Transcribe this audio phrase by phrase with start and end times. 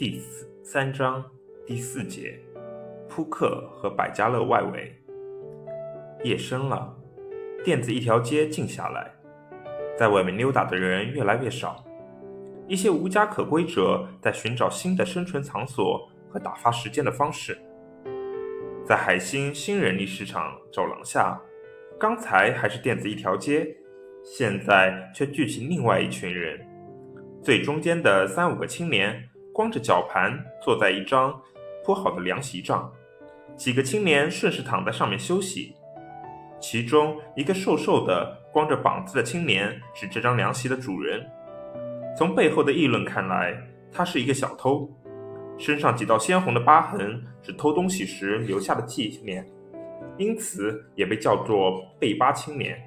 [0.00, 0.18] 第
[0.64, 1.22] 三章
[1.66, 2.40] 第四节，
[3.06, 4.98] 扑克和百家乐外围。
[6.24, 6.96] 夜深了，
[7.62, 9.12] 店子一条街静下来，
[9.98, 11.84] 在外面溜达的人越来越少。
[12.66, 17.58] 一些无家可归者在寻找新的生存场所和打发时间的方式。
[18.86, 21.38] 在海星新人力市场走廊下，
[21.98, 23.76] 刚才还是店子一条街，
[24.24, 26.58] 现在却聚起另外一群人。
[27.42, 29.28] 最中间的三五个青年
[29.60, 31.38] 光着脚盘坐在一张
[31.84, 32.90] 铺好的凉席上，
[33.58, 35.76] 几个青年顺势躺在上面休息。
[36.58, 41.30] 其中一个瘦瘦的、光着膀子的青年是这张凉席的主人。
[42.16, 43.54] 从背后的议论看来，
[43.92, 44.90] 他是一个小偷，
[45.58, 49.46] 身上几道鲜红的疤痕是偷东西时留下的纪念，
[50.16, 52.80] 因此也被叫做“背疤青年”。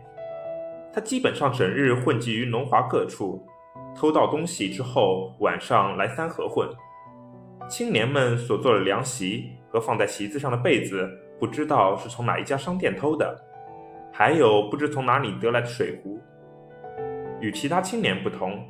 [0.91, 3.47] 他基本上整日混迹于龙华各处。
[3.95, 6.67] 偷到东西之后，晚上来三河混。
[7.69, 11.09] 青年们所坐的凉席和放在席子上的被子，
[11.39, 13.35] 不知道是从哪一家商店偷的，
[14.11, 16.19] 还有不知从哪里得来的水壶。
[17.39, 18.63] 与其他青年不同，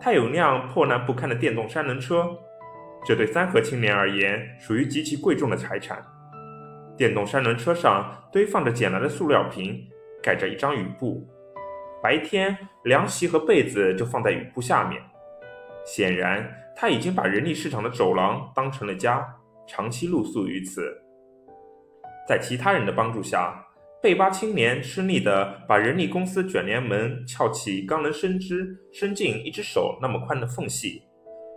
[0.00, 2.26] 他有辆破烂不堪的电动三轮车，
[3.06, 6.02] 这对三河青年而言属于极其贵重的财产。
[6.96, 9.82] 电动三轮车上堆放着捡来的塑料瓶，
[10.22, 11.26] 盖着一张雨布。
[12.04, 15.00] 白天，凉席和被子就放在雨布下面。
[15.86, 19.26] 显然，他已经把人力市场的走廊当成了家，
[19.66, 20.94] 长期露宿于此。
[22.28, 23.58] 在其他人的帮助下，
[24.02, 31.04] 贝巴青年吃力地把人力公司卷帘门翘起刚能伸支伸进一只手那么宽的缝隙，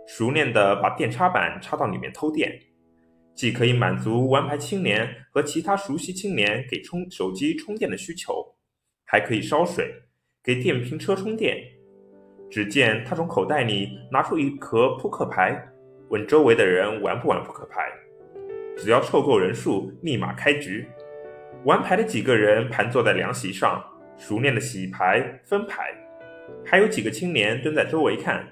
[0.06, 2.58] 熟练地把电插板插到里面偷电，
[3.34, 8.56] 既可以满足玩牌青年和其他熟悉青年给充手机充电的需求，
[9.04, 9.92] 还可以烧水。
[10.48, 11.62] 给电瓶车充电。
[12.50, 15.62] 只见他从口袋里拿出一盒扑克牌，
[16.08, 17.86] 问周围的人玩不玩扑克牌。
[18.74, 20.88] 只要凑够人数，立马开局。
[21.64, 23.84] 玩牌的几个人盘坐在凉席上，
[24.16, 25.94] 熟练的洗牌分牌。
[26.64, 28.42] 还有几个青年蹲在周围看，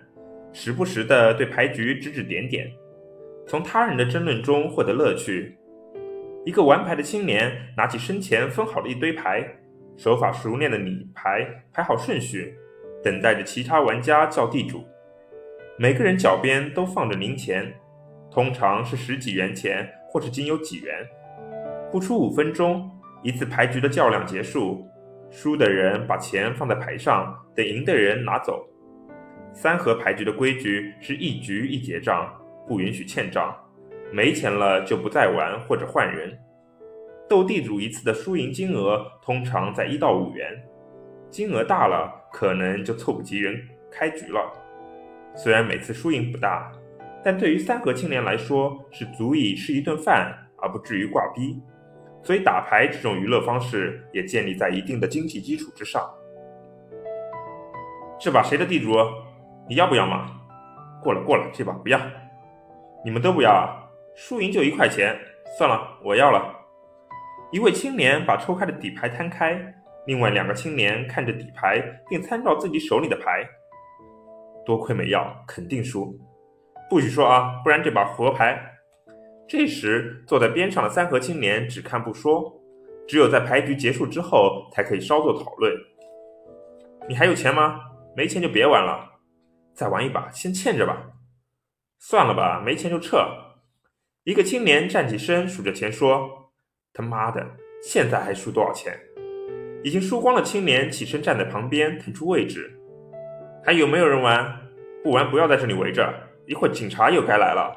[0.53, 2.71] 时不时的对牌局指指点点，
[3.47, 5.57] 从他人的争论中获得乐趣。
[6.45, 9.49] 一个玩牌的青年拿起身前分好的一堆牌。
[9.97, 12.55] 手法熟练的理牌排好顺序，
[13.03, 14.85] 等待着其他玩家叫地主。
[15.79, 17.75] 每个人脚边都放着零钱，
[18.31, 21.07] 通常是十几元钱或是仅有几元。
[21.91, 22.91] 不出五分钟，
[23.23, 24.87] 一次牌局的较量结束，
[25.31, 28.67] 输的人把钱放在牌上，等赢的人拿走。
[29.55, 32.31] 三合牌局的规矩是一局一结账，
[32.69, 33.55] 不允许欠账，
[34.13, 36.39] 没钱了就不再玩或者换人。
[37.29, 40.63] 斗地主一次的输赢金额通常在一到五元，
[41.29, 43.61] 金额大了可能就凑不齐人
[43.91, 44.41] 开局了。
[45.35, 46.71] 虽然每次输赢不大，
[47.25, 51.61] 但对于三合青年来说是足以吃一顿饭而不至于挂逼。
[52.23, 56.09] 所以打牌这种娱乐方式也建立在一定的经济基础之上。
[58.19, 58.93] 这把谁的地主？
[59.69, 60.31] 你要不要嘛？
[61.03, 62.01] 过了过了，这把不要。
[63.05, 63.83] 你们都不要啊？
[64.15, 65.17] 输赢就一块钱，
[65.59, 66.56] 算了，我要了。
[67.53, 69.75] 一位青年把抽开的底牌摊开，
[70.07, 73.47] 另外两个青年看着底牌，并参照自己手里的牌。
[74.65, 76.19] 多亏没要，肯定输。
[76.91, 78.61] 不许说啊，不然这把活牌。
[79.49, 82.53] 这时，坐在边上的三和青年只看不说，
[83.07, 85.73] 只有在牌局结束之后才可以稍作讨论。
[87.09, 87.81] 你还有钱吗？
[88.17, 89.09] 没钱就别玩了。
[89.73, 91.13] 再玩一把，先欠着吧。
[92.01, 93.25] 算了吧，没钱就撤。
[94.25, 96.46] 一个青年站起身，数着钱说。
[96.97, 97.47] 他妈的，
[97.83, 98.99] 现在还输多少钱？
[99.83, 100.43] 已经输光了。
[100.43, 102.73] 青年起身站在旁边，腾出位置。
[103.63, 104.57] 还有没有人玩？
[105.05, 106.11] 不玩不要在这里围着，
[106.47, 107.77] 一会儿警察又该来了。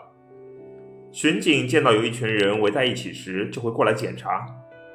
[1.11, 4.45] 巡警见到有一群人围在一起时，就会过来检查，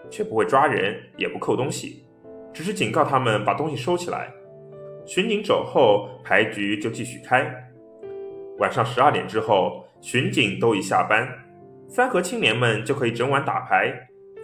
[0.09, 2.07] 却不会抓人，也不扣东西，
[2.53, 4.33] 只是警告他们把东西收起来。
[5.05, 7.45] 巡警走后，牌局就继续开。
[8.59, 11.29] 晚上十二点之后，巡警都已下班，
[11.89, 13.93] 三和青年们就可以整晚打牌。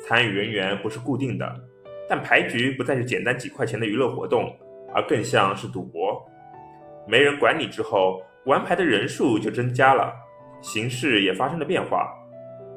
[0.06, 1.60] 参与人员不是固定的，
[2.08, 4.56] 但牌局不再是简单几块钱的娱乐活动，
[4.94, 6.20] 而更像是赌博。
[7.06, 10.12] 没人管理之后，玩牌的人数就增加了，
[10.60, 12.12] 形势也发生了变化。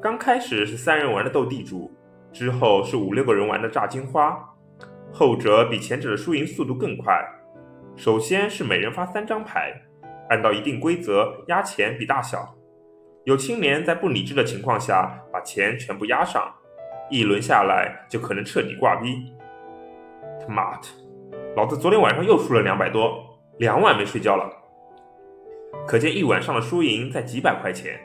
[0.02, 1.90] 刚开始是三人玩的斗地主，
[2.32, 4.38] 之后是五六个人玩的炸金花，
[5.12, 7.24] 后者比前者的输赢速度更快。
[7.96, 9.72] 首先是每人发三张牌，
[10.28, 12.54] 按照一定规则压钱比大小，
[13.24, 16.52] 有青年在不理智的情况下把钱全部压上。
[17.10, 19.32] 一轮下来就可能彻底挂逼。
[20.40, 20.88] 他妈的，
[21.56, 23.22] 老子昨天晚上又输了两百多，
[23.58, 24.50] 两晚没睡觉了。
[25.86, 27.98] 可见一晚上的输赢在几百块钱。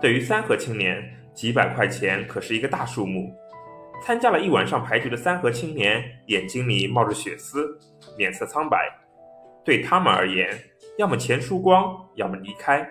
[0.00, 1.02] 对于三河青年，
[1.32, 3.34] 几百块钱可是一个大数目。
[4.02, 7.78] 参加了一晚上牌局的三河青年，眼睛里冒着血丝，
[8.18, 8.92] 脸色苍白。
[9.64, 10.50] 对他们而言，
[10.98, 12.86] 要么钱输光，要么离开。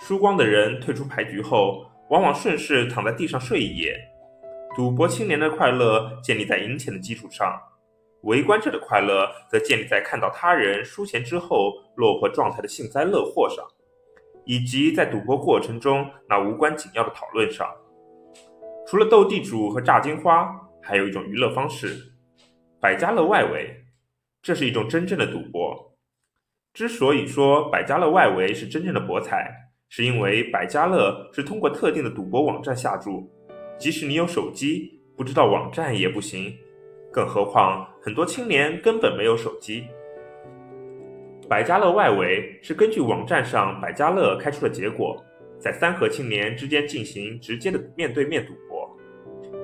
[0.00, 3.94] 输光的人退出牌局后，往往顺势躺在地上睡一夜。
[4.74, 7.60] 赌博青年的快乐建立在赢钱的基础上，
[8.22, 13.64] 围观者的快乐则建立在看到他人输钱之后落魄状态的幸灾乐祸上，
[14.44, 17.68] 以及在赌博过程中那无关紧要的讨论上。
[18.86, 20.48] 除了斗地主和炸金花，
[20.80, 22.12] 还有一种娱乐方式——
[22.80, 23.76] 百家乐外围。
[24.42, 25.94] 这是一种真正的赌博。
[26.72, 29.52] 之所以说百家乐外围是真正的博彩，
[29.88, 33.30] 是因为百家乐是通过特定的赌博网站下注，
[33.80, 36.54] 即使你有手机，不知道网站也不行。
[37.10, 39.84] 更何况很多青年根本没有手机。
[41.48, 45.16] 百家乐外围是根据网站上百家乐开出的结果，
[45.58, 48.94] 在三和青年之间进行直接的面对面赌博。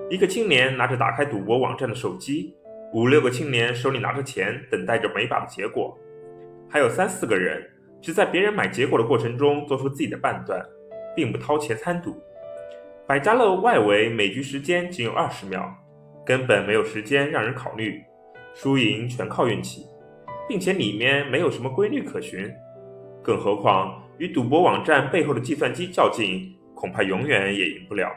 [0.08, 2.54] 一个青年拿着打开赌博网站的手机，
[2.94, 5.94] 五六个青年手里拿着钱，等待着每把的结果，
[6.70, 7.62] 还有三四个人。
[8.00, 10.64] 只在别人买结果的过程中做出自己的判断，
[11.14, 12.18] 并不掏钱参赌。
[13.08, 15.73] 百家乐外围每局时间仅有二十秒，
[16.25, 18.03] 根本没有时间让人考虑，
[18.53, 19.87] 输赢全靠运气，
[20.49, 22.53] 并且里面没有什么规律可循。
[23.23, 28.12] 更何况与赌博网站背后的计算机较劲，恐怕永远也赢不了。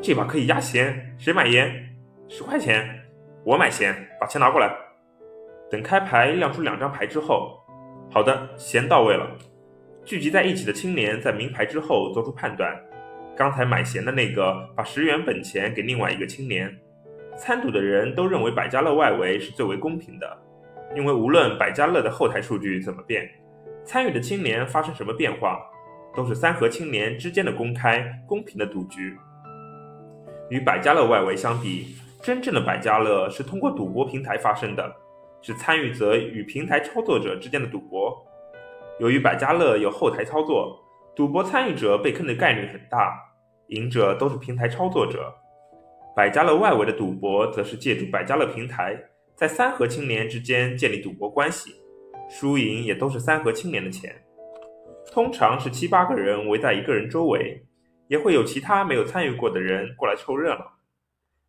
[0.00, 1.68] 这把可以压闲，谁买烟？
[2.28, 2.88] 十块钱，
[3.44, 4.72] 我买咸，把钱拿过来。
[5.68, 7.60] 等开牌亮出两张牌之后。
[8.12, 9.28] 好的，钱到位了。
[10.04, 12.72] 聚集在一起的青年在明牌之后做出判断。
[13.36, 16.74] 刚才买咸的那个把十元本钱给另外一个青年。
[17.36, 20.38] 参赌的人都认为百家乐外围是最为公平的，
[20.94, 23.28] 因为无论百家乐的后台数据怎么变，
[23.84, 25.60] 参与的青年发生什么变化，
[26.14, 29.14] 都是三和青年之间的公开公平的赌局。
[30.48, 34.96] 与百家乐外围相比，真正的百家乐是通过赌博平台发生的。
[35.42, 38.16] 是参与者与平台操作者之间的赌博。
[38.98, 40.82] 由于百家乐有后台操作，
[41.16, 43.18] 赌博参与者被坑的概率很大，
[43.68, 45.34] 赢者都是平台操作者。
[46.14, 48.94] 百家乐外围的赌博则是借助百家乐平台，
[49.34, 51.72] 在三和青年之间建立赌博关系，
[52.28, 54.14] 输赢也都是三和青年的钱。
[55.10, 57.64] 通常是七八个人围在一个人周围，
[58.08, 60.70] 也会有其他没有参与过的人过来凑热闹。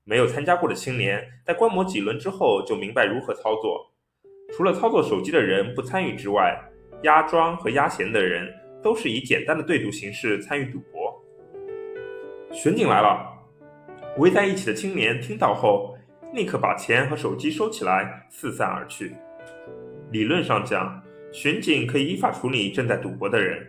[0.06, 3.86] 没有参加过的青年，在观摩几轮之后就明白如何操作。
[4.54, 6.58] 除了操作手机的人不参与之外，
[7.04, 8.50] 压庄和压闲的人
[8.81, 11.21] 都是以简单的对赌形式参与赌博。
[12.51, 13.33] 巡警来了，
[14.18, 15.97] 围在一起的青年听到后，
[16.33, 19.15] 立刻把钱和手机收起来，四散而去。
[20.12, 21.01] 理论上讲，
[21.31, 23.68] 巡警可以依法处理正在赌博的人。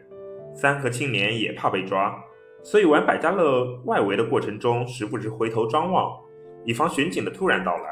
[0.55, 2.19] 三和青年也怕被抓，
[2.63, 6.19] 所以玩百家乐外围的过程中，时不时回头张望。
[6.65, 7.85] 以防巡警的突然到来。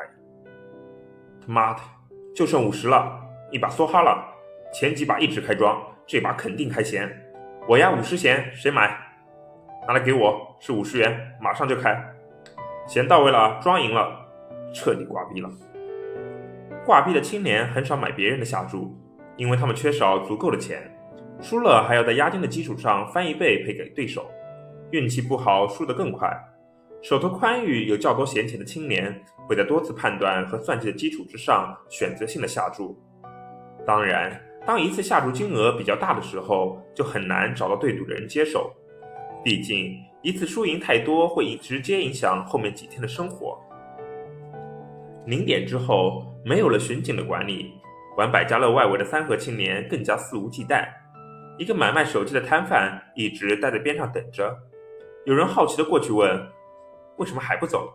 [1.40, 1.80] 他妈的，
[2.34, 3.20] 就剩五十了，
[3.50, 4.26] 一把梭哈了。
[4.72, 7.10] 前几把一直开庄，这把肯定开闲。
[7.68, 8.96] 我压五十闲，谁买？
[9.86, 11.96] 拿来给我，是五十元，马上就开。
[12.86, 14.24] 钱到位了，庄赢了，
[14.72, 15.50] 彻底挂逼了。
[16.84, 18.96] 挂逼的青年很少买别人的下注，
[19.36, 20.96] 因为他们缺少足够的钱，
[21.40, 24.30] 输了还要在押金的基础上翻一倍赔给对手，
[24.92, 26.30] 运气不好，输得更快。
[27.02, 32.96] 手头宽裕、有较多闲钱的青年，会在多次判断和算计的基础之上选择性的下注。
[33.84, 38.70] 当然，当一次下注金额比较大的时候，就很难找到对赌的人接手。
[39.44, 43.56] 毕竟，一次输赢太多，会直接影响后面几天的生活。
[45.24, 47.72] 零点之后，没有了巡警的管理，
[48.16, 50.84] 玩百家乐外围的三河青年更加肆无忌惮。
[51.58, 54.52] 一个买卖手机的摊贩一直待在边上等着。
[55.26, 56.28] 有人好奇的过去问。
[57.18, 57.90] 为什么还不走？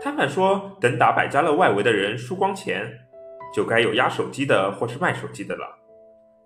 [0.00, 2.90] 摊贩说：“等打百家乐外围的人输光钱，
[3.54, 5.79] 就该有压手机的或是卖手机的了。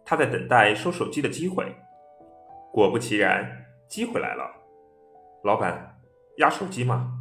[0.05, 1.65] 他在等待收手机的机会。
[2.73, 4.45] 果不其然，机会来了。
[5.45, 5.99] 老板，
[6.39, 7.13] 压手机吗？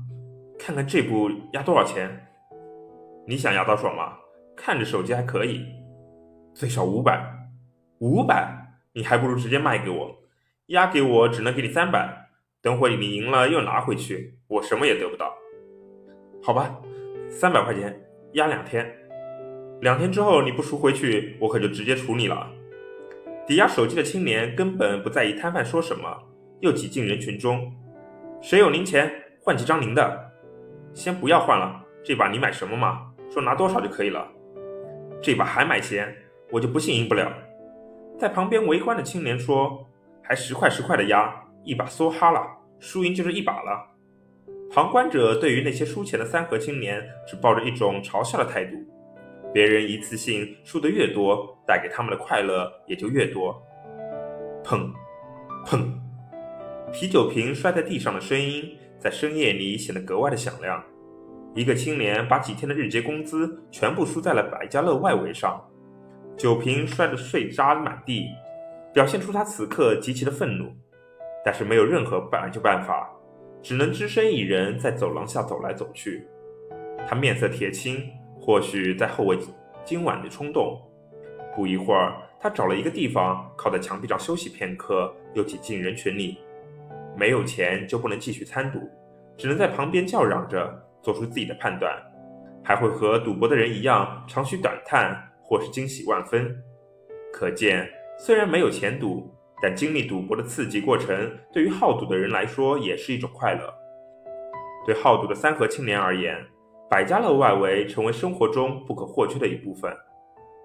[0.60, 2.28] 看看这部压多少钱？
[3.28, 4.18] 你想压到手吗？
[4.56, 5.66] 看着手机还可以，
[6.54, 7.24] 最少五百。
[8.00, 8.75] 五百？
[8.94, 10.16] 你还不如直接卖给我，
[10.68, 12.22] 压给我只能给你三百。”
[12.63, 15.36] 等会你赢了又拿回去，我什么也得不到。
[16.42, 16.80] 好吧，
[17.30, 18.02] 三百块钱
[18.36, 18.90] 压两天，
[19.82, 22.50] 两天之后你不赎回去，我可就直接处你了。
[23.46, 26.18] 抵押手机的青年根本不在意摊贩说什么，
[26.62, 27.74] 又挤进人群中。
[28.42, 30.32] 谁有零钱，换几张零的。
[30.94, 33.12] 先不要换了，这把你买什么嘛？
[33.30, 34.26] 说拿多少就可以了。
[35.22, 36.16] 这把还买钱，
[36.52, 37.34] 我就不信赢不了。
[38.18, 39.90] 在旁边围观的青年说
[40.24, 41.34] ：“还十块十块的压，
[41.66, 42.42] 一把梭哈了，
[42.80, 43.90] 输赢就是一把了。”
[44.72, 48.78] 旁观者对于那些输钱的三合青年，只抱着一种嘲笑的态度。
[49.54, 53.56] 别人一次性输得越多，带给他们的快乐也就越多。
[54.64, 54.92] 砰，
[55.64, 55.86] 砰，
[56.92, 60.84] 啤酒瓶摔在地上的声音，在深夜里显得格外的响亮。
[61.54, 65.64] 一个青年把几天的日结工资全部输在了百家乐外围上，
[66.36, 68.26] 酒瓶摔得碎渣满地，
[68.92, 70.74] 表现出他此刻极其的愤怒，
[71.46, 73.08] 但是没有任何办就办法，
[73.62, 76.26] 只能只身一人在走廊下走来走去。
[77.08, 78.02] 他面色铁青。
[78.46, 79.40] 或许在后悔
[79.86, 80.78] 今晚的冲动，
[81.56, 86.40] 不一会儿，他找了一个地方靠在墙壁上休息片刻，又挤进人群里。
[87.16, 88.82] 没有钱就不能继续参赌，
[89.38, 91.98] 只能在旁边叫嚷着做出自己的判断，
[92.62, 96.54] 还会和赌博的人一样长吁短叹，或是惊喜万分。
[97.32, 103.74] 可见，虽然没有钱赌，但经历赌博的刺激过程，对于好赌的人来说也是一种快乐。
[104.86, 106.46] 对好赌的三和青年而言。
[106.90, 109.92] 百家乐外围成为生活中不可或缺的一部分。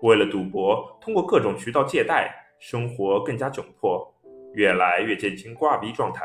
[0.02, 4.14] 为了赌博，通过各种渠道借贷，生活更加窘迫，
[4.54, 6.24] 越来越接近挂逼状态。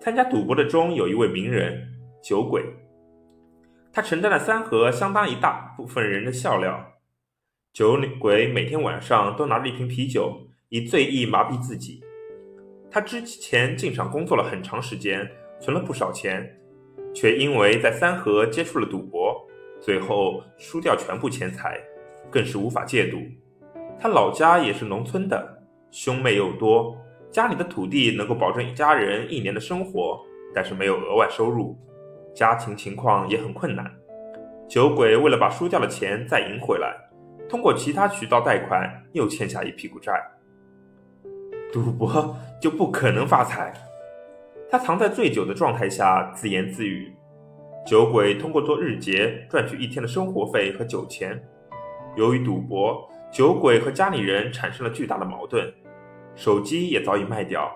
[0.00, 1.86] 参加赌博的中有一位名人
[2.22, 2.64] 酒鬼，
[3.92, 6.84] 他承担了三河相当一大部分人的笑料。
[7.72, 12.02] 酒鬼每天晚上都拿着一瓶啤酒，以醉意麻痹自己。
[12.90, 16.59] 他之前进厂工作了很长时间，存了不少钱。
[17.14, 19.36] 却因为在三河接触了赌博，
[19.80, 21.78] 最后输掉全部钱财，
[22.30, 23.18] 更是无法戒赌。
[23.98, 26.96] 他老家也是农村的，兄妹又多，
[27.30, 30.20] 家里的土地能够保证一家人一年的生活，
[30.54, 31.76] 但是没有额外收入，
[32.34, 33.90] 家庭情况也很困难。
[34.68, 36.96] 酒鬼为了把输掉的钱再赢回来，
[37.48, 40.12] 通过其他渠道贷款，又欠下一屁股债。
[41.72, 43.72] 赌博就不可能发财。
[44.70, 47.12] 他藏在醉酒的状态下自言自语。
[47.84, 51.42] 酒鬼通过做日结赚取一天的生活费和酒钱。
[52.16, 55.72] 由于赌博，酒鬼和家里人产生了巨大的矛盾，
[56.36, 57.70] 手机也早已卖掉，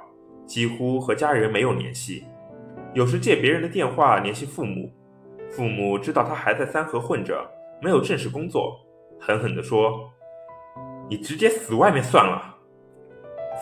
[0.46, 2.24] 几乎和家人没有联系。
[2.92, 4.92] 有时借别人的电话联系父母，
[5.50, 7.44] 父母知道他还在三河混着，
[7.82, 8.78] 没有正式工作，
[9.18, 10.12] 狠狠地说
[11.10, 12.53] ：“你直接死外面算了。”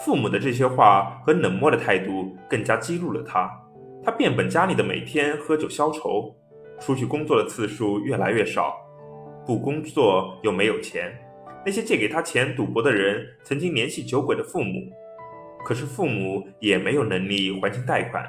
[0.00, 3.50] 父母的这些话和冷漠的态度更加激怒了他。
[4.04, 6.34] 他变本加厉的每天喝酒消愁，
[6.80, 8.74] 出去工作的次数越来越少，
[9.46, 11.16] 不工作又没有钱。
[11.64, 14.90] 那些借给他钱赌博的人曾经联系酒鬼的父母，
[15.64, 18.28] 可是父母也没有能力还清贷款。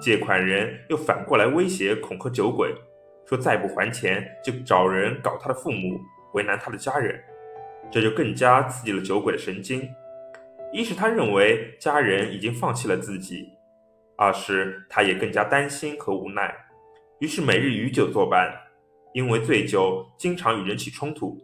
[0.00, 2.74] 借款人又反过来威胁恐吓酒鬼，
[3.26, 6.00] 说再不还钱就找人搞他的父母，
[6.32, 7.18] 为难他的家人。
[7.90, 9.86] 这就更加刺激了酒鬼的神经。
[10.72, 13.48] 一是他认为家人已经放弃了自己，
[14.16, 16.54] 二是他也更加担心和无奈，
[17.20, 18.52] 于是每日与酒作伴，
[19.14, 21.38] 因为醉酒经常与人起冲突，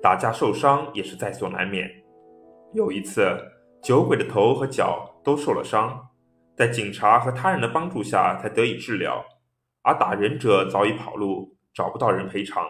[0.00, 1.90] 打架受伤也是在所难免。
[2.74, 3.26] 有一次，
[3.82, 6.08] 酒鬼的头和脚都受了伤，
[6.56, 9.24] 在警察和他人的帮助下才得以治疗，
[9.82, 12.64] 而打人者早已跑路，找不到人赔偿。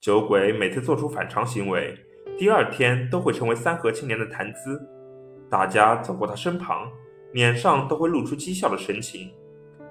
[0.00, 1.96] 酒鬼每次做出反常行为，
[2.38, 4.78] 第二天都会成为三和青年的谈资。
[5.50, 6.86] 大家走过他身旁，
[7.32, 9.30] 脸上都会露出讥笑的神情，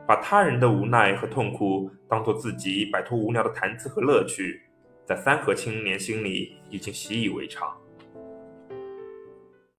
[0.07, 4.61] 把他人的无奈和痛苦当做自己摆脱无聊的谈资和乐趣，
[5.07, 7.75] 在三和青年心里已经习以为常。